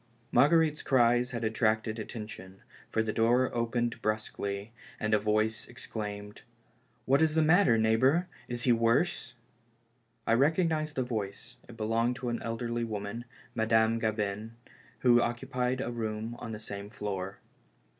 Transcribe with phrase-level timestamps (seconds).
[0.33, 5.85] M ARGUERITE'S cries had attracted attention, for the door opened brusquely, and a voice ex
[5.85, 6.41] claimed:"
[7.05, 8.27] What is the matter, neighbor?
[8.47, 9.35] Is he worse?"
[10.25, 14.55] I recognized the voice; it belonged to an elderly woman, Madame Gabin,
[15.01, 17.39] who occupied a room on the same floor.